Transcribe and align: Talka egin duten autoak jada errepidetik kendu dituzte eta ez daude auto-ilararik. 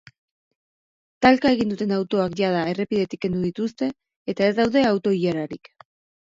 Talka 1.25 1.51
egin 1.57 1.73
duten 1.73 1.93
autoak 1.97 2.33
jada 2.39 2.63
errepidetik 2.71 3.21
kendu 3.27 3.43
dituzte 3.49 3.91
eta 4.35 4.49
ez 4.53 4.57
daude 4.63 4.85
auto-ilararik. 4.95 5.73